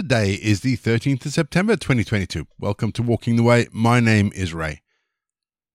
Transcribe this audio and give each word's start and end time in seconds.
Today 0.00 0.32
is 0.32 0.62
the 0.62 0.78
13th 0.78 1.26
of 1.26 1.32
September 1.34 1.76
2022. 1.76 2.46
Welcome 2.58 2.90
to 2.92 3.02
Walking 3.02 3.36
the 3.36 3.42
Way. 3.42 3.66
My 3.70 4.00
name 4.00 4.32
is 4.34 4.54
Ray. 4.54 4.80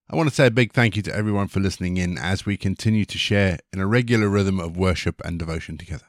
I 0.10 0.16
want 0.16 0.28
to 0.28 0.34
say 0.34 0.48
a 0.48 0.52
big 0.52 0.74
thank 0.74 0.96
you 0.96 1.04
to 1.04 1.16
everyone 1.16 1.48
for 1.48 1.60
listening 1.60 1.98
in 1.98 2.18
as 2.18 2.44
we 2.44 2.58
continue 2.58 3.06
to 3.06 3.20
share 3.20 3.60
in 3.72 3.80
a 3.80 3.86
regular 3.86 4.28
rhythm 4.28 4.60
of 4.60 4.78
worship 4.78 5.22
and 5.24 5.38
devotion 5.38 5.78
together. 5.78 6.08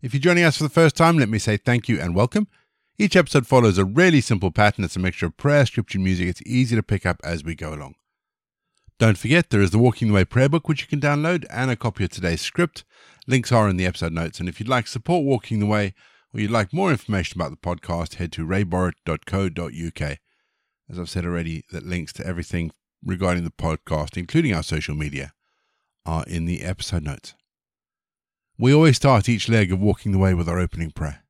If 0.00 0.14
you're 0.14 0.22
joining 0.22 0.44
us 0.44 0.56
for 0.56 0.62
the 0.62 0.70
first 0.70 0.96
time, 0.96 1.18
let 1.18 1.28
me 1.28 1.38
say 1.38 1.58
thank 1.58 1.86
you 1.86 2.00
and 2.00 2.14
welcome. 2.14 2.48
Each 2.96 3.14
episode 3.14 3.46
follows 3.46 3.76
a 3.76 3.84
really 3.84 4.22
simple 4.22 4.50
pattern. 4.50 4.82
It's 4.86 4.96
a 4.96 5.00
mixture 5.00 5.26
of 5.26 5.36
prayer, 5.36 5.66
scripture, 5.66 5.98
music. 5.98 6.28
It's 6.28 6.42
easy 6.46 6.76
to 6.76 6.82
pick 6.82 7.04
up 7.04 7.20
as 7.22 7.44
we 7.44 7.54
go 7.54 7.74
along. 7.74 7.96
Don't 8.98 9.18
forget, 9.18 9.50
there 9.50 9.60
is 9.60 9.70
the 9.70 9.78
Walking 9.78 10.08
the 10.08 10.14
Way 10.14 10.24
prayer 10.24 10.48
book, 10.48 10.66
which 10.66 10.80
you 10.80 10.88
can 10.88 10.98
download, 10.98 11.44
and 11.50 11.70
a 11.70 11.76
copy 11.76 12.04
of 12.04 12.10
today's 12.10 12.40
script. 12.40 12.84
Links 13.26 13.52
are 13.52 13.68
in 13.68 13.76
the 13.76 13.84
episode 13.84 14.14
notes. 14.14 14.40
And 14.40 14.48
if 14.48 14.58
you'd 14.58 14.68
like 14.70 14.86
support 14.86 15.26
Walking 15.26 15.60
the 15.60 15.66
Way, 15.66 15.92
or 16.32 16.40
you'd 16.40 16.50
like 16.50 16.72
more 16.72 16.90
information 16.90 17.40
about 17.40 17.50
the 17.50 17.56
podcast, 17.56 18.14
head 18.16 18.32
to 18.32 18.46
rayborrett.co.uk. 18.46 20.18
As 20.88 20.98
I've 20.98 21.10
said 21.10 21.24
already, 21.24 21.64
that 21.70 21.86
links 21.86 22.12
to 22.14 22.26
everything 22.26 22.72
regarding 23.04 23.44
the 23.44 23.50
podcast, 23.50 24.16
including 24.16 24.54
our 24.54 24.62
social 24.62 24.94
media, 24.94 25.32
are 26.06 26.24
in 26.26 26.46
the 26.46 26.62
episode 26.62 27.02
notes. 27.02 27.34
We 28.58 28.74
always 28.74 28.96
start 28.96 29.28
each 29.28 29.48
leg 29.48 29.72
of 29.72 29.80
walking 29.80 30.12
the 30.12 30.18
way 30.18 30.34
with 30.34 30.48
our 30.48 30.58
opening 30.58 30.90
prayer. 30.90 31.24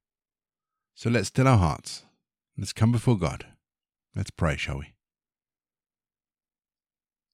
So 0.95 1.09
let's 1.09 1.28
still 1.28 1.48
our 1.48 1.59
hearts. 1.59 2.05
Let's 2.59 2.73
come 2.73 2.92
before 2.92 3.17
God. 3.17 3.47
Let's 4.14 4.30
pray, 4.30 4.56
shall 4.56 4.78
we? 4.78 4.95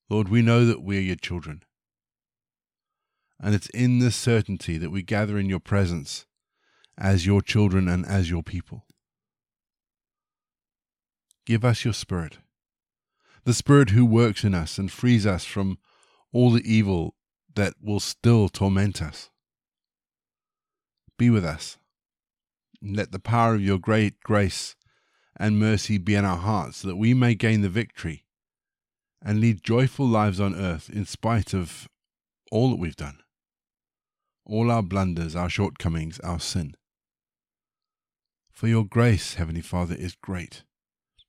Lord, 0.09 0.29
we 0.29 0.43
know 0.43 0.65
that 0.65 0.83
we 0.83 0.99
are 0.99 1.01
your 1.01 1.17
children. 1.17 1.65
And 3.41 3.55
it's 3.55 3.69
in 3.71 3.99
this 3.99 4.15
certainty 4.15 4.79
that 4.79 4.91
we 4.91 5.03
gather 5.03 5.39
in 5.39 5.49
your 5.49 5.61
presence 5.61 6.27
as 6.99 7.27
your 7.27 7.43
children 7.43 7.89
and 7.89 8.07
as 8.07 8.31
your 8.31 8.43
people. 8.43 8.85
Give 11.45 11.65
us 11.65 11.85
your 11.85 11.95
Spirit, 11.95 12.39
the 13.45 13.55
Spirit 13.55 13.91
who 13.91 14.05
works 14.05 14.43
in 14.43 14.55
us 14.55 14.79
and 14.79 14.91
frees 14.91 15.27
us 15.27 15.45
from 15.45 15.79
all 16.33 16.51
the 16.51 16.69
evil 16.71 17.15
that 17.55 17.75
will 17.81 18.01
still 18.01 18.49
torment 18.49 19.01
us. 19.01 19.31
Be 21.19 21.31
with 21.31 21.45
us. 21.45 21.79
Let 22.83 23.13
the 23.13 23.19
power 23.19 23.55
of 23.55 23.63
your 23.63 23.79
great 23.79 24.21
grace 24.21 24.77
and 25.37 25.59
mercy 25.59 25.99
be 25.99 26.15
in 26.15 26.25
our 26.25 26.37
hearts 26.37 26.79
so 26.79 26.89
that 26.89 26.97
we 26.97 27.15
may 27.15 27.35
gain 27.35 27.63
the 27.63 27.69
victory 27.69 28.25
and 29.23 29.41
lead 29.41 29.63
joyful 29.63 30.07
lives 30.07 30.41
on 30.41 30.55
earth 30.55 30.91
in 30.91 31.07
spite 31.07 31.55
of 31.55 31.89
all 32.51 32.71
that 32.71 32.79
we've 32.79 32.97
done, 32.97 33.19
all 34.45 34.71
our 34.71 34.83
blunders, 34.83 35.35
our 35.35 35.49
shortcomings, 35.49 36.21
our 36.21 36.41
sin. 36.41 36.75
For 38.57 38.69
your 38.69 38.87
grace, 38.87 39.35
Heavenly 39.35 39.61
Father, 39.61 39.95
is 39.95 40.15
great, 40.15 40.63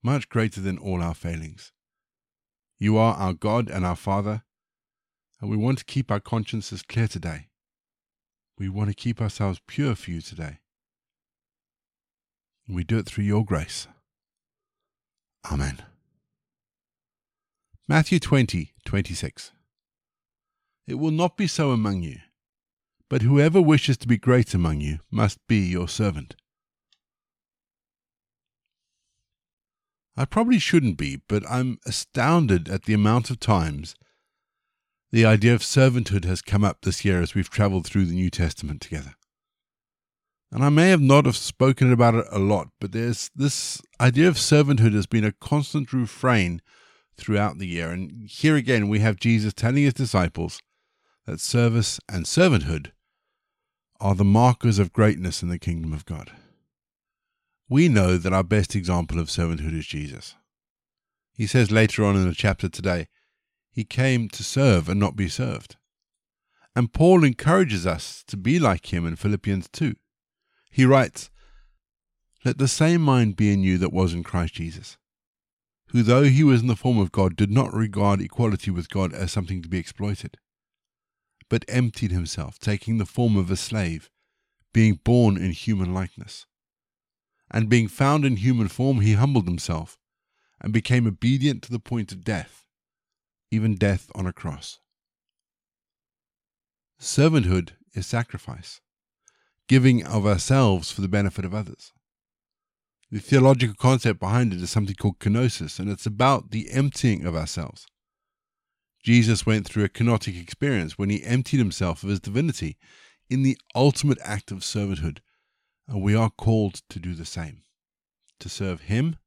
much 0.02 0.30
greater 0.30 0.62
than 0.62 0.78
all 0.78 1.04
our 1.04 1.14
failings. 1.14 1.74
You 2.80 2.96
are 2.96 3.16
our 3.16 3.34
God 3.34 3.70
and 3.70 3.86
our 3.86 3.98
Father, 3.98 4.44
and 5.42 5.50
we 5.50 5.58
want 5.58 5.78
to 5.80 5.84
keep 5.84 6.10
our 6.10 6.22
consciences 6.22 6.84
clear 6.84 7.10
today. 7.10 7.50
We 8.58 8.70
want 8.70 8.92
to 8.92 8.96
keep 8.96 9.22
ourselves 9.22 9.60
pure 9.68 9.94
for 9.94 10.10
you 10.12 10.22
today. 10.22 10.60
We 12.66 12.86
do 12.86 12.98
it 12.98 13.08
through 13.08 13.26
your 13.26 13.44
grace. 13.44 13.90
Amen. 15.52 15.84
Matthew 17.90 18.20
20, 18.20 18.72
26. 18.86 19.52
It 20.88 20.94
will 20.94 21.12
not 21.12 21.36
be 21.36 21.48
so 21.48 21.72
among 21.72 22.04
you, 22.04 22.20
but 23.10 23.24
whoever 23.24 23.62
wishes 23.62 23.98
to 23.98 24.08
be 24.08 24.18
great 24.18 24.54
among 24.54 24.80
you 24.80 25.00
must 25.12 25.46
be 25.50 25.58
your 25.58 25.90
servant. 25.90 26.38
I 30.18 30.26
probably 30.26 30.58
shouldn't 30.58 30.98
be, 30.98 31.22
but 31.28 31.44
I'm 31.50 31.78
astounded 31.86 32.68
at 32.70 32.84
the 32.84 32.94
amount 32.94 33.30
of 33.30 33.40
times 33.40 33.96
the 35.12 35.26
idea 35.26 35.54
of 35.54 35.62
servanthood 35.62 36.26
has 36.26 36.42
come 36.42 36.64
up 36.64 36.82
this 36.82 37.06
year 37.06 37.22
as 37.22 37.36
we've 37.36 37.50
traveled 37.50 37.86
through 37.86 38.06
the 38.06 38.16
New 38.16 38.32
Testament 38.32 38.82
together. 38.82 39.14
And 40.52 40.64
I 40.64 40.70
may 40.70 40.90
have 40.90 41.02
not 41.02 41.26
have 41.26 41.38
spoken 41.38 41.92
about 41.92 42.16
it 42.16 42.26
a 42.32 42.40
lot, 42.40 42.70
but 42.80 42.94
there's 42.94 43.30
this 43.36 43.82
idea 44.02 44.28
of 44.28 44.36
servanthood 44.36 44.94
has 44.94 45.06
been 45.06 45.24
a 45.24 45.34
constant 45.34 45.94
refrain 45.94 46.62
throughout 47.16 47.58
the 47.60 47.68
year. 47.68 47.92
And 47.92 48.28
here 48.28 48.56
again, 48.56 48.90
we 48.90 49.00
have 49.00 49.18
Jesus 49.18 49.54
telling 49.54 49.84
his 49.84 49.94
disciples 49.94 50.60
that 51.26 51.40
service 51.40 52.00
and 52.10 52.26
servanthood 52.26 52.92
are 54.00 54.16
the 54.16 54.24
markers 54.24 54.80
of 54.80 54.94
greatness 54.94 55.44
in 55.44 55.50
the 55.50 55.60
kingdom 55.60 55.94
of 55.94 56.06
God. 56.06 56.32
We 57.70 57.90
know 57.90 58.18
that 58.18 58.32
our 58.32 58.44
best 58.44 58.76
example 58.76 59.20
of 59.20 59.28
servanthood 59.28 59.78
is 59.78 59.86
Jesus. 59.86 60.36
He 61.34 61.46
says 61.48 61.70
later 61.70 62.06
on 62.06 62.16
in 62.16 62.28
the 62.28 62.34
chapter 62.34 62.70
today, 62.70 63.08
He 63.72 63.84
came 63.84 64.30
to 64.30 64.44
serve 64.44 64.88
and 64.88 65.00
not 65.00 65.18
be 65.18 65.28
served. 65.28 65.76
And 66.76 66.94
Paul 66.94 67.24
encourages 67.24 67.86
us 67.86 68.24
to 68.28 68.38
be 68.38 68.58
like 68.58 68.94
him 68.94 69.06
in 69.06 69.16
Philippians 69.16 69.68
2. 69.70 69.96
He 70.72 70.86
writes, 70.86 71.30
Let 72.46 72.58
the 72.58 72.68
same 72.68 73.02
mind 73.02 73.36
be 73.36 73.52
in 73.52 73.64
you 73.64 73.78
that 73.80 73.92
was 73.92 74.14
in 74.14 74.24
Christ 74.24 74.54
Jesus, 74.54 74.98
who, 75.88 76.04
though 76.04 76.24
he 76.24 76.44
was 76.44 76.62
in 76.62 76.68
the 76.68 76.76
form 76.76 77.00
of 77.00 77.12
God, 77.12 77.36
did 77.36 77.52
not 77.52 77.74
regard 77.74 78.22
equality 78.22 78.72
with 78.72 78.90
God 78.90 79.12
as 79.12 79.32
something 79.32 79.62
to 79.62 79.68
be 79.68 79.80
exploited, 79.80 80.38
but 81.50 81.66
emptied 81.68 82.12
himself, 82.12 82.60
taking 82.60 82.98
the 82.98 83.06
form 83.06 83.36
of 83.36 83.52
a 83.52 83.58
slave, 83.58 84.10
being 84.72 85.00
born 85.04 85.36
in 85.36 85.52
human 85.52 85.94
likeness 85.94 86.46
and 87.50 87.70
being 87.70 87.88
found 87.88 88.26
in 88.26 88.38
human 88.38 88.68
form, 88.68 89.02
he 89.02 89.14
humbled 89.14 89.48
himself 89.48 89.98
and 90.60 90.74
became 90.74 91.08
obedient 91.08 91.62
to 91.64 91.72
the 91.72 91.80
point 91.80 92.12
of 92.12 92.24
death, 92.24 92.66
even 93.52 93.76
death 93.76 94.10
on 94.16 94.26
a 94.26 94.34
cross. 94.34 94.80
Servanthood 97.00 97.72
is 97.94 98.08
sacrifice, 98.08 98.82
giving 99.68 100.06
of 100.06 100.26
ourselves 100.26 100.92
for 100.92 101.02
the 101.02 101.08
benefit 101.08 101.46
of 101.46 101.54
others. 101.54 101.94
The 103.12 103.20
theological 103.20 103.76
concept 103.76 104.20
behind 104.20 104.52
it 104.52 104.62
is 104.62 104.70
something 104.70 104.96
called 104.96 105.20
kenosis, 105.20 105.80
and 105.80 105.90
it's 105.90 106.06
about 106.06 106.52
the 106.52 106.72
emptying 106.72 107.26
of 107.26 107.36
ourselves. 107.36 107.86
Jesus 109.02 109.46
went 109.46 109.66
through 109.66 109.86
a 109.86 109.90
kenotic 109.90 110.42
experience 110.42 110.98
when 110.98 111.10
he 111.10 111.24
emptied 111.24 111.60
himself 111.60 112.04
of 112.04 112.10
his 112.10 112.20
divinity 112.20 112.78
in 113.30 113.44
the 113.44 113.58
ultimate 113.74 114.18
act 114.24 114.52
of 114.52 114.60
servanthood 114.60 115.20
and 115.88 116.02
we 116.02 116.16
are 116.16 116.30
called 116.30 116.82
to 116.90 117.00
do 117.00 117.14
the 117.14 117.26
same 117.26 117.64
to 118.40 118.50
serve 118.50 118.82
Him 118.82 119.18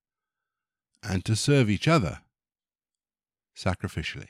and 1.02 1.24
to 1.24 1.34
serve 1.34 1.70
each 1.70 1.88
other 1.88 2.20
sacrificially. 3.56 4.28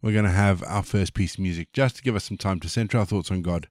We're 0.00 0.12
going 0.12 0.24
to 0.24 0.30
have 0.30 0.62
our 0.64 0.82
first 0.82 1.14
piece 1.14 1.34
of 1.34 1.40
music 1.40 1.72
just 1.72 1.96
to 1.96 2.02
give 2.02 2.16
us 2.16 2.24
some 2.24 2.36
time 2.36 2.60
to 2.60 2.68
center 2.68 2.98
our 2.98 3.06
thoughts 3.06 3.30
on 3.30 3.42
God. 3.42 3.68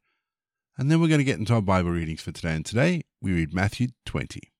And 0.77 0.89
then 0.89 1.01
we're 1.01 1.09
going 1.09 1.19
to 1.19 1.25
get 1.25 1.39
into 1.39 1.53
our 1.53 1.61
Bible 1.61 1.91
readings 1.91 2.21
for 2.21 2.31
today. 2.31 2.55
And 2.55 2.65
today 2.65 3.03
we 3.21 3.33
read 3.33 3.53
Matthew 3.53 3.89
20. 4.05 4.50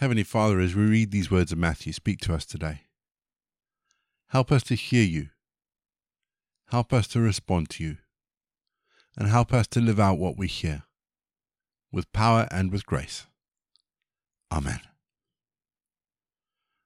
Heavenly 0.00 0.22
Father, 0.22 0.60
as 0.60 0.74
we 0.74 0.84
read 0.84 1.10
these 1.10 1.30
words 1.30 1.52
of 1.52 1.58
Matthew, 1.58 1.92
speak 1.92 2.20
to 2.20 2.32
us 2.32 2.46
today. 2.46 2.84
Help 4.28 4.50
us 4.50 4.62
to 4.62 4.74
hear 4.74 5.04
you. 5.04 5.28
Help 6.70 6.94
us 6.94 7.06
to 7.08 7.20
respond 7.20 7.68
to 7.68 7.84
you. 7.84 7.98
And 9.18 9.28
help 9.28 9.52
us 9.52 9.66
to 9.66 9.80
live 9.80 10.00
out 10.00 10.16
what 10.16 10.38
we 10.38 10.46
hear 10.46 10.84
with 11.92 12.10
power 12.14 12.48
and 12.50 12.72
with 12.72 12.86
grace. 12.86 13.26
Amen. 14.50 14.80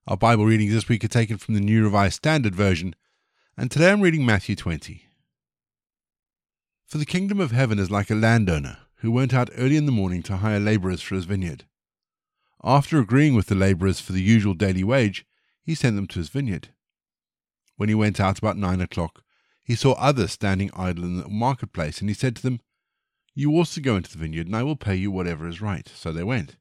Our 0.09 0.17
Bible 0.17 0.45
readings 0.45 0.73
this 0.73 0.89
week 0.89 1.05
are 1.05 1.09
taken 1.09 1.39
from 1.39 1.55
the 1.55 1.61
New 1.61 1.85
Revised 1.85 2.17
Standard 2.17 2.57
Version, 2.57 2.97
and 3.57 3.71
today 3.71 3.93
I'm 3.93 4.01
reading 4.01 4.27
Matthew 4.27 4.57
20. 4.57 5.05
For 6.85 6.99
the 6.99 7.07
kingdom 7.07 7.39
of 7.39 7.53
heaven 7.53 7.79
is 7.79 7.93
like 7.93 8.11
a 8.11 8.17
landowner 8.17 8.79
who 8.97 9.13
went 9.13 9.33
out 9.33 9.51
early 9.57 9.77
in 9.77 9.87
the 9.87 9.93
morning 9.93 10.25
to 10.25 10.39
hire 10.39 10.59
labourers 10.59 11.01
for 11.01 11.15
his 11.15 11.27
vineyard. 11.27 11.67
After 12.67 12.99
agreeing 12.99 13.35
with 13.35 13.49
the 13.49 13.55
labourers 13.55 14.01
for 14.01 14.13
the 14.13 14.23
usual 14.23 14.55
daily 14.55 14.83
wage, 14.83 15.27
he 15.63 15.75
sent 15.75 15.97
them 15.97 16.07
to 16.07 16.19
his 16.19 16.31
vineyard. 16.31 16.71
When 17.77 17.91
he 17.91 17.95
went 17.95 18.19
out 18.19 18.39
about 18.39 18.57
nine 18.57 18.81
o'clock, 18.81 19.23
he 19.63 19.75
saw 19.75 19.93
others 19.93 20.33
standing 20.33 20.71
idle 20.75 21.05
in 21.05 21.19
the 21.19 21.29
marketplace, 21.29 22.01
and 22.01 22.09
he 22.09 22.15
said 22.15 22.35
to 22.37 22.43
them, 22.43 22.61
You 23.35 23.51
also 23.53 23.83
go 23.83 23.97
into 23.97 24.11
the 24.11 24.19
vineyard, 24.19 24.47
and 24.47 24.57
I 24.57 24.63
will 24.63 24.77
pay 24.77 24.95
you 24.95 25.11
whatever 25.11 25.47
is 25.47 25.61
right. 25.61 25.87
So 25.95 26.11
they 26.11 26.25
went. 26.25 26.57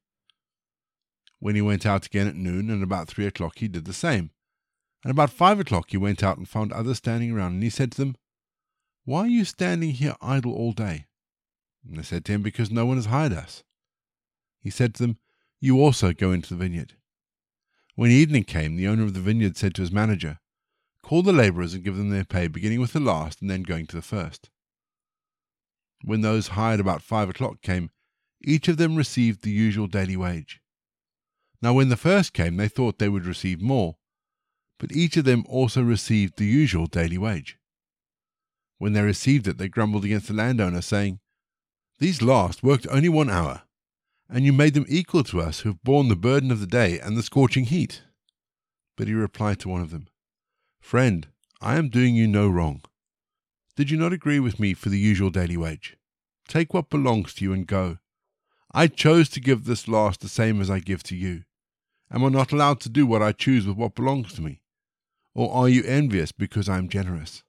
When 1.39 1.55
he 1.55 1.61
went 1.61 1.85
out 1.85 2.05
again 2.05 2.27
at 2.27 2.35
noon, 2.35 2.69
and 2.69 2.83
about 2.83 3.07
three 3.07 3.25
o'clock, 3.25 3.59
he 3.59 3.69
did 3.69 3.85
the 3.85 3.93
same. 3.93 4.31
And 5.05 5.11
about 5.11 5.29
five 5.29 5.59
o'clock, 5.59 5.91
he 5.91 5.97
went 5.97 6.21
out 6.21 6.37
and 6.37 6.47
found 6.47 6.73
others 6.73 6.97
standing 6.97 7.31
around, 7.31 7.53
and 7.53 7.63
he 7.63 7.69
said 7.69 7.93
to 7.93 7.97
them, 7.97 8.17
Why 9.05 9.21
are 9.21 9.27
you 9.27 9.45
standing 9.45 9.91
here 9.91 10.15
idle 10.21 10.53
all 10.53 10.73
day? 10.73 11.05
And 11.87 11.97
they 11.97 12.03
said 12.03 12.25
to 12.25 12.33
him, 12.33 12.41
Because 12.41 12.71
no 12.71 12.85
one 12.85 12.97
has 12.97 13.05
hired 13.05 13.33
us. 13.33 13.63
He 14.59 14.69
said 14.69 14.95
to 14.95 15.03
them, 15.03 15.17
you 15.63 15.79
also 15.79 16.11
go 16.11 16.33
into 16.33 16.49
the 16.49 16.57
vineyard. 16.57 16.91
When 17.95 18.11
evening 18.11 18.43
came, 18.43 18.75
the 18.75 18.89
owner 18.89 19.03
of 19.03 19.13
the 19.13 19.21
vineyard 19.21 19.55
said 19.55 19.73
to 19.75 19.81
his 19.81 19.93
manager, 19.93 20.39
Call 21.01 21.23
the 21.23 21.31
labourers 21.31 21.73
and 21.73 21.85
give 21.85 21.95
them 21.95 22.09
their 22.09 22.25
pay, 22.25 22.47
beginning 22.47 22.81
with 22.81 22.91
the 22.91 22.99
last 22.99 23.39
and 23.39 23.49
then 23.49 23.63
going 23.63 23.87
to 23.87 23.95
the 23.95 24.01
first. 24.01 24.49
When 26.03 26.19
those 26.19 26.49
hired 26.49 26.81
about 26.81 27.01
five 27.01 27.29
o'clock 27.29 27.61
came, 27.61 27.91
each 28.43 28.67
of 28.67 28.75
them 28.75 28.97
received 28.97 29.41
the 29.41 29.51
usual 29.51 29.87
daily 29.87 30.17
wage. 30.17 30.59
Now, 31.61 31.71
when 31.71 31.87
the 31.87 31.95
first 31.95 32.33
came, 32.33 32.57
they 32.57 32.67
thought 32.67 32.99
they 32.99 33.07
would 33.07 33.25
receive 33.25 33.61
more, 33.61 33.95
but 34.79 34.91
each 34.91 35.15
of 35.15 35.23
them 35.23 35.45
also 35.47 35.81
received 35.81 36.35
the 36.35 36.45
usual 36.45 36.87
daily 36.87 37.17
wage. 37.17 37.57
When 38.79 38.91
they 38.91 39.01
received 39.01 39.47
it, 39.47 39.59
they 39.59 39.69
grumbled 39.69 40.03
against 40.03 40.27
the 40.27 40.33
landowner, 40.33 40.81
saying, 40.81 41.21
These 41.99 42.21
last 42.21 42.63
worked 42.63 42.85
only 42.89 43.07
one 43.07 43.29
hour 43.29 43.63
and 44.33 44.45
you 44.45 44.51
made 44.51 44.73
them 44.73 44.85
equal 44.89 45.23
to 45.23 45.39
us 45.39 45.59
who 45.59 45.69
have 45.69 45.83
borne 45.83 46.07
the 46.07 46.15
burden 46.15 46.49
of 46.49 46.59
the 46.59 46.65
day 46.65 46.99
and 46.99 47.15
the 47.15 47.21
scorching 47.21 47.65
heat. 47.65 48.01
But 48.97 49.07
he 49.07 49.13
replied 49.13 49.59
to 49.59 49.69
one 49.69 49.81
of 49.81 49.91
them, 49.91 50.07
Friend, 50.81 51.27
I 51.61 51.77
am 51.77 51.89
doing 51.89 52.15
you 52.15 52.27
no 52.27 52.49
wrong. 52.49 52.81
Did 53.75 53.91
you 53.91 53.97
not 53.97 54.11
agree 54.11 54.39
with 54.39 54.59
me 54.59 54.73
for 54.73 54.89
the 54.89 54.97
usual 54.97 55.29
daily 55.29 55.55
wage? 55.55 55.97
Take 56.47 56.73
what 56.73 56.89
belongs 56.89 57.35
to 57.35 57.45
you 57.45 57.53
and 57.53 57.67
go. 57.67 57.99
I 58.73 58.87
chose 58.87 59.29
to 59.29 59.39
give 59.39 59.65
this 59.65 59.87
last 59.87 60.21
the 60.21 60.27
same 60.27 60.59
as 60.59 60.69
I 60.69 60.79
give 60.79 61.03
to 61.03 61.15
you. 61.15 61.43
Am 62.11 62.25
I 62.25 62.29
not 62.29 62.51
allowed 62.51 62.79
to 62.81 62.89
do 62.89 63.05
what 63.05 63.21
I 63.21 63.33
choose 63.33 63.67
with 63.67 63.77
what 63.77 63.93
belongs 63.93 64.33
to 64.33 64.41
me? 64.41 64.61
Or 65.35 65.53
are 65.53 65.69
you 65.69 65.83
envious 65.83 66.31
because 66.31 66.67
I 66.67 66.79
am 66.79 66.89
generous? 66.89 67.43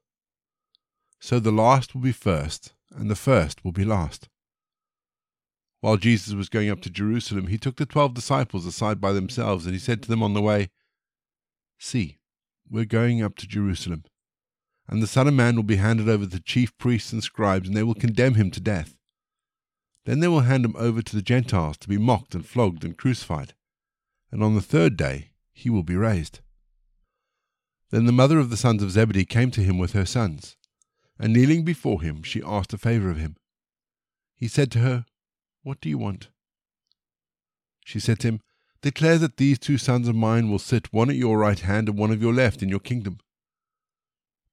So 1.19 1.39
the 1.39 1.51
last 1.51 1.95
will 1.95 2.01
be 2.01 2.11
first, 2.11 2.73
and 2.95 3.09
the 3.09 3.15
first 3.15 3.65
will 3.65 3.71
be 3.71 3.85
last. 3.85 4.29
While 5.85 5.97
Jesus 5.97 6.33
was 6.33 6.49
going 6.49 6.71
up 6.71 6.81
to 6.81 6.89
Jerusalem, 6.89 7.45
he 7.45 7.59
took 7.59 7.75
the 7.75 7.85
twelve 7.85 8.15
disciples 8.15 8.65
aside 8.65 8.99
by 8.99 9.13
themselves, 9.13 9.67
and 9.67 9.75
he 9.75 9.79
said 9.79 10.01
to 10.01 10.09
them 10.09 10.23
on 10.23 10.33
the 10.33 10.41
way, 10.41 10.71
See, 11.77 12.17
we're 12.67 12.85
going 12.85 13.21
up 13.21 13.35
to 13.35 13.47
Jerusalem, 13.47 14.03
and 14.87 14.99
the 14.99 15.05
Son 15.05 15.27
of 15.27 15.35
Man 15.35 15.55
will 15.55 15.61
be 15.61 15.75
handed 15.75 16.09
over 16.09 16.23
to 16.23 16.29
the 16.31 16.39
chief 16.39 16.75
priests 16.79 17.13
and 17.13 17.21
scribes, 17.21 17.67
and 17.67 17.77
they 17.77 17.83
will 17.83 17.93
condemn 17.93 18.33
him 18.33 18.49
to 18.49 18.59
death. 18.59 18.97
Then 20.05 20.21
they 20.21 20.27
will 20.27 20.39
hand 20.39 20.65
him 20.65 20.75
over 20.75 21.03
to 21.03 21.15
the 21.15 21.21
Gentiles 21.21 21.77
to 21.77 21.87
be 21.87 21.99
mocked 21.99 22.33
and 22.33 22.43
flogged 22.43 22.83
and 22.83 22.97
crucified, 22.97 23.53
and 24.31 24.41
on 24.41 24.55
the 24.55 24.61
third 24.61 24.97
day 24.97 25.33
he 25.53 25.69
will 25.69 25.83
be 25.83 25.95
raised. 25.95 26.39
Then 27.91 28.07
the 28.07 28.11
mother 28.11 28.39
of 28.39 28.49
the 28.49 28.57
sons 28.57 28.81
of 28.81 28.89
Zebedee 28.89 29.23
came 29.23 29.51
to 29.51 29.61
him 29.61 29.77
with 29.77 29.93
her 29.93 30.07
sons, 30.07 30.57
and 31.19 31.31
kneeling 31.31 31.63
before 31.63 32.01
him, 32.01 32.23
she 32.23 32.41
asked 32.43 32.73
a 32.73 32.79
favor 32.79 33.11
of 33.11 33.17
him. 33.17 33.35
He 34.35 34.47
said 34.47 34.71
to 34.71 34.79
her, 34.79 35.05
what 35.65 35.81
do 35.81 35.89
you 35.89 35.97
want? 35.97 36.29
She 37.83 37.99
said 37.99 38.19
to 38.19 38.27
him, 38.27 38.41
Declare 38.83 39.17
that 39.17 39.37
these 39.37 39.57
two 39.57 39.79
sons 39.79 40.07
of 40.07 40.15
mine 40.15 40.51
will 40.51 40.59
sit 40.59 40.93
one 40.93 41.09
at 41.09 41.15
your 41.15 41.39
right 41.39 41.59
hand 41.59 41.89
and 41.89 41.97
one 41.97 42.11
at 42.11 42.19
your 42.19 42.33
left 42.33 42.61
in 42.61 42.69
your 42.69 42.79
kingdom. 42.79 43.17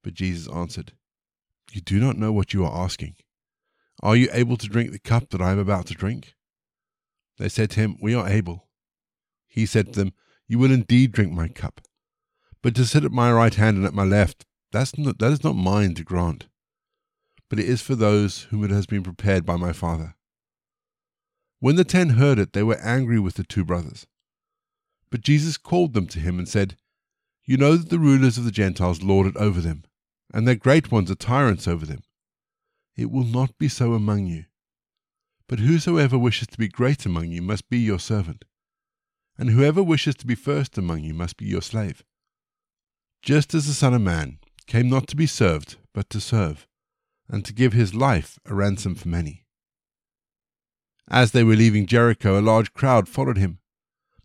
But 0.03 0.15
Jesus 0.15 0.51
answered, 0.51 0.93
You 1.71 1.81
do 1.81 1.99
not 1.99 2.17
know 2.17 2.33
what 2.33 2.51
you 2.51 2.65
are 2.65 2.83
asking. 2.83 3.15
Are 4.01 4.15
you 4.15 4.27
able 4.33 4.57
to 4.57 4.67
drink 4.67 4.91
the 4.91 4.97
cup 4.97 5.29
that 5.29 5.41
I 5.41 5.51
am 5.51 5.59
about 5.59 5.85
to 5.87 5.93
drink? 5.93 6.33
They 7.37 7.47
said 7.47 7.69
to 7.71 7.79
him, 7.79 7.95
We 8.01 8.15
are 8.15 8.27
able. 8.27 8.67
He 9.47 9.67
said 9.67 9.93
to 9.93 9.99
them, 9.99 10.13
You 10.47 10.57
will 10.57 10.71
indeed 10.71 11.11
drink 11.11 11.31
my 11.31 11.47
cup. 11.47 11.79
But 12.63 12.73
to 12.73 12.85
sit 12.85 13.05
at 13.05 13.11
my 13.11 13.31
right 13.31 13.53
hand 13.53 13.77
and 13.77 13.85
at 13.85 13.93
my 13.93 14.03
left, 14.03 14.45
that's 14.71 14.97
not, 14.97 15.19
that 15.19 15.31
is 15.31 15.43
not 15.43 15.55
mine 15.55 15.93
to 15.93 16.03
grant, 16.03 16.47
but 17.51 17.59
it 17.59 17.69
is 17.69 17.83
for 17.83 17.93
those 17.93 18.47
whom 18.49 18.63
it 18.63 18.71
has 18.71 18.87
been 18.87 19.03
prepared 19.03 19.45
by 19.45 19.57
my 19.57 19.73
Father. 19.73 20.15
When 21.63 21.77
the 21.77 21.85
ten 21.85 22.09
heard 22.09 22.39
it, 22.39 22.51
they 22.51 22.61
were 22.61 22.77
angry 22.81 23.21
with 23.21 23.35
the 23.35 23.45
two 23.45 23.63
brothers. 23.63 24.05
But 25.09 25.21
Jesus 25.21 25.55
called 25.55 25.93
them 25.93 26.07
to 26.07 26.19
him 26.19 26.37
and 26.37 26.45
said, 26.45 26.75
You 27.45 27.55
know 27.55 27.77
that 27.77 27.87
the 27.87 27.99
rulers 27.99 28.37
of 28.37 28.43
the 28.43 28.51
Gentiles 28.51 29.01
lord 29.01 29.27
it 29.27 29.37
over 29.37 29.61
them, 29.61 29.85
and 30.33 30.45
their 30.45 30.55
great 30.55 30.91
ones 30.91 31.09
are 31.09 31.15
tyrants 31.15 31.65
over 31.65 31.85
them. 31.85 32.03
It 32.97 33.09
will 33.09 33.23
not 33.23 33.57
be 33.57 33.69
so 33.69 33.93
among 33.93 34.25
you. 34.25 34.43
But 35.47 35.59
whosoever 35.59 36.17
wishes 36.17 36.49
to 36.49 36.57
be 36.57 36.67
great 36.67 37.05
among 37.05 37.31
you 37.31 37.41
must 37.41 37.69
be 37.69 37.79
your 37.79 37.97
servant, 37.97 38.43
and 39.37 39.49
whoever 39.49 39.81
wishes 39.81 40.15
to 40.15 40.27
be 40.27 40.35
first 40.35 40.77
among 40.77 41.05
you 41.05 41.13
must 41.13 41.37
be 41.37 41.45
your 41.45 41.61
slave. 41.61 42.03
Just 43.21 43.53
as 43.53 43.67
the 43.67 43.73
Son 43.73 43.93
of 43.93 44.01
Man 44.01 44.39
came 44.67 44.89
not 44.89 45.07
to 45.07 45.15
be 45.15 45.27
served, 45.27 45.77
but 45.93 46.09
to 46.09 46.19
serve, 46.19 46.67
and 47.29 47.45
to 47.45 47.53
give 47.53 47.71
his 47.71 47.95
life 47.95 48.37
a 48.43 48.53
ransom 48.53 48.95
for 48.95 49.07
many. 49.07 49.42
As 51.09 51.31
they 51.31 51.43
were 51.43 51.55
leaving 51.55 51.85
Jericho, 51.85 52.39
a 52.39 52.41
large 52.41 52.73
crowd 52.73 53.07
followed 53.07 53.37
him. 53.37 53.59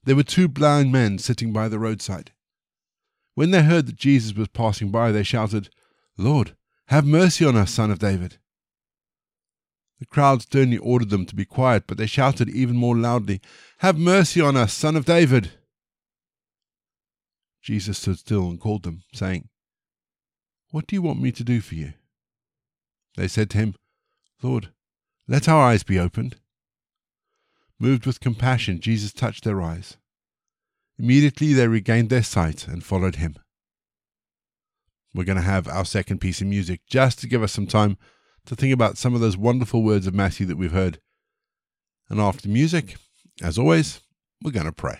There 0.04 0.16
were 0.16 0.22
two 0.22 0.48
blind 0.48 0.92
men 0.92 1.18
sitting 1.18 1.52
by 1.52 1.68
the 1.68 1.78
roadside. 1.78 2.32
When 3.34 3.50
they 3.50 3.62
heard 3.62 3.86
that 3.86 3.96
Jesus 3.96 4.34
was 4.34 4.48
passing 4.48 4.90
by, 4.90 5.12
they 5.12 5.22
shouted, 5.22 5.70
Lord, 6.16 6.56
have 6.86 7.06
mercy 7.06 7.44
on 7.44 7.56
us, 7.56 7.72
son 7.72 7.90
of 7.90 7.98
David. 7.98 8.38
The 10.00 10.06
crowd 10.06 10.42
sternly 10.42 10.78
ordered 10.78 11.10
them 11.10 11.26
to 11.26 11.34
be 11.34 11.44
quiet, 11.44 11.84
but 11.86 11.98
they 11.98 12.06
shouted 12.06 12.48
even 12.48 12.76
more 12.76 12.96
loudly, 12.96 13.40
Have 13.78 13.98
mercy 13.98 14.40
on 14.40 14.56
us, 14.56 14.72
son 14.72 14.96
of 14.96 15.04
David. 15.04 15.52
Jesus 17.60 17.98
stood 17.98 18.18
still 18.18 18.48
and 18.48 18.60
called 18.60 18.84
them, 18.84 19.02
saying, 19.12 19.48
What 20.70 20.86
do 20.86 20.96
you 20.96 21.02
want 21.02 21.20
me 21.20 21.32
to 21.32 21.44
do 21.44 21.60
for 21.60 21.74
you? 21.74 21.94
They 23.16 23.28
said 23.28 23.50
to 23.50 23.58
him, 23.58 23.74
Lord, 24.42 24.70
let 25.26 25.48
our 25.48 25.62
eyes 25.62 25.82
be 25.82 25.98
opened. 25.98 26.36
Moved 27.80 28.06
with 28.06 28.20
compassion, 28.20 28.80
Jesus 28.80 29.12
touched 29.12 29.44
their 29.44 29.62
eyes. 29.62 29.96
Immediately 30.98 31.52
they 31.52 31.68
regained 31.68 32.10
their 32.10 32.24
sight 32.24 32.66
and 32.66 32.82
followed 32.82 33.16
him. 33.16 33.36
We're 35.14 35.24
going 35.24 35.36
to 35.36 35.42
have 35.42 35.68
our 35.68 35.84
second 35.84 36.20
piece 36.20 36.40
of 36.40 36.48
music 36.48 36.80
just 36.88 37.20
to 37.20 37.28
give 37.28 37.42
us 37.42 37.52
some 37.52 37.66
time 37.66 37.96
to 38.46 38.56
think 38.56 38.74
about 38.74 38.98
some 38.98 39.14
of 39.14 39.20
those 39.20 39.36
wonderful 39.36 39.82
words 39.82 40.06
of 40.06 40.14
Matthew 40.14 40.46
that 40.46 40.58
we've 40.58 40.72
heard. 40.72 41.00
And 42.08 42.20
after 42.20 42.48
music, 42.48 42.96
as 43.42 43.58
always, 43.58 44.00
we're 44.42 44.50
going 44.50 44.66
to 44.66 44.72
pray. 44.72 44.98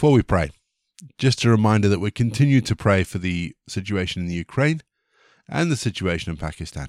Before 0.00 0.12
we 0.12 0.22
pray, 0.22 0.52
just 1.18 1.44
a 1.44 1.50
reminder 1.50 1.86
that 1.90 2.00
we 2.00 2.10
continue 2.10 2.62
to 2.62 2.74
pray 2.74 3.04
for 3.04 3.18
the 3.18 3.54
situation 3.68 4.22
in 4.22 4.28
the 4.28 4.34
Ukraine 4.34 4.80
and 5.46 5.70
the 5.70 5.76
situation 5.76 6.30
in 6.30 6.38
Pakistan. 6.38 6.88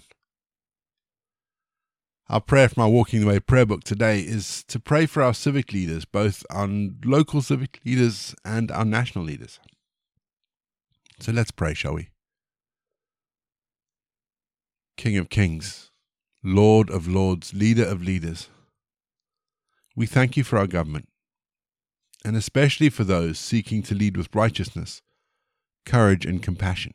Our 2.30 2.40
prayer 2.40 2.70
from 2.70 2.84
our 2.84 2.90
Walking 2.90 3.20
the 3.20 3.28
Way 3.28 3.42
prayer 3.42 3.66
book 3.66 3.84
today 3.84 4.22
is 4.22 4.64
to 4.70 4.80
pray 4.80 5.08
for 5.08 5.22
our 5.22 5.34
civic 5.34 5.74
leaders, 5.74 6.06
both 6.06 6.46
our 6.50 6.70
local 7.04 7.42
civic 7.42 7.82
leaders 7.84 8.34
and 8.46 8.72
our 8.72 8.86
national 8.86 9.26
leaders. 9.26 9.60
So 11.20 11.34
let's 11.34 11.52
pray, 11.52 11.74
shall 11.74 11.96
we? 11.96 12.12
King 14.96 15.18
of 15.18 15.28
Kings, 15.28 15.92
Lord 16.46 16.90
of 16.90 17.10
Lords, 17.10 17.54
Leader 17.54 17.84
of 17.84 18.02
Leaders, 18.02 18.48
we 19.98 20.06
thank 20.06 20.38
you 20.38 20.46
for 20.46 20.58
our 20.58 20.66
government, 20.66 21.10
and 22.24 22.36
especially 22.36 22.90
for 22.90 23.04
those 23.04 23.40
seeking 23.40 23.82
to 23.84 23.96
lead 23.96 24.18
with 24.18 24.34
righteousness, 24.36 25.02
courage, 25.86 26.26
and 26.26 26.44
compassion. 26.44 26.94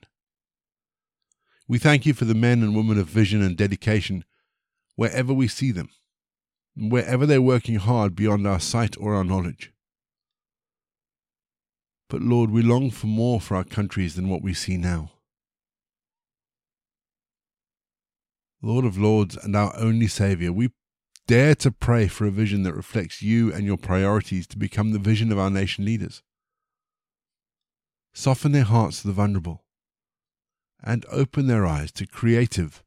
We 1.68 1.78
thank 1.78 2.06
you 2.06 2.14
for 2.14 2.24
the 2.24 2.34
men 2.34 2.62
and 2.62 2.76
women 2.76 2.98
of 2.98 3.08
vision 3.08 3.42
and 3.42 3.56
dedication 3.56 4.24
wherever 4.94 5.32
we 5.32 5.48
see 5.48 5.72
them, 5.72 5.88
wherever 6.76 7.26
they're 7.26 7.42
working 7.42 7.76
hard 7.76 8.14
beyond 8.14 8.46
our 8.46 8.60
sight 8.60 8.96
or 8.98 9.14
our 9.14 9.24
knowledge. 9.24 9.72
But 12.08 12.22
Lord, 12.22 12.50
we 12.50 12.62
long 12.62 12.90
for 12.90 13.08
more 13.08 13.40
for 13.40 13.56
our 13.56 13.64
countries 13.64 14.14
than 14.14 14.28
what 14.28 14.42
we 14.42 14.54
see 14.54 14.76
now. 14.76 15.10
Lord 18.62 18.84
of 18.84 18.96
Lords 18.96 19.36
and 19.36 19.54
our 19.54 19.76
only 19.76 20.06
Saviour, 20.06 20.52
we 20.52 20.70
dare 21.26 21.54
to 21.56 21.70
pray 21.70 22.06
for 22.06 22.26
a 22.26 22.30
vision 22.30 22.62
that 22.62 22.74
reflects 22.74 23.22
you 23.22 23.52
and 23.52 23.64
your 23.64 23.76
priorities 23.76 24.46
to 24.46 24.58
become 24.58 24.92
the 24.92 24.98
vision 24.98 25.32
of 25.32 25.38
our 25.38 25.50
nation 25.50 25.84
leaders. 25.84 26.22
Soften 28.14 28.52
their 28.52 28.64
hearts 28.64 29.02
to 29.02 29.08
the 29.08 29.12
vulnerable 29.12 29.64
and 30.82 31.04
open 31.10 31.46
their 31.46 31.66
eyes 31.66 31.90
to 31.92 32.06
creative, 32.06 32.82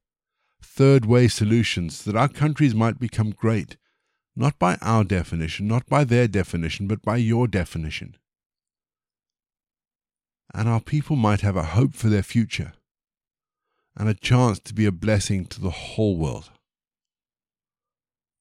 third 0.62 1.06
way 1.06 1.28
solutions 1.28 2.04
that 2.04 2.16
our 2.16 2.30
countries 2.30 2.74
might 2.74 3.00
become 3.00 3.32
great, 3.32 3.76
not 4.36 4.58
by 4.58 4.78
our 4.82 5.04
definition, 5.04 5.68
not 5.68 5.86
by 5.88 6.04
their 6.04 6.28
definition, 6.28 6.88
but 6.88 7.02
by 7.02 7.18
your 7.18 7.48
definition. 7.48 8.16
And 10.54 10.68
our 10.68 10.82
people 10.82 11.16
might 11.16 11.42
have 11.42 11.58
a 11.58 11.64
hope 11.64 11.94
for 11.94 12.08
their 12.08 12.24
future 12.24 12.74
and 13.96 14.08
a 14.08 14.14
chance 14.14 14.60
to 14.60 14.74
be 14.74 14.86
a 14.86 14.92
blessing 14.92 15.46
to 15.48 15.60
the 15.60 15.70
whole 15.70 16.16
world. 16.16 16.50